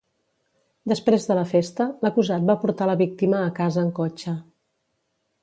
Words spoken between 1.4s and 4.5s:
festa l'acusat va portar la víctima a casa en cotxe.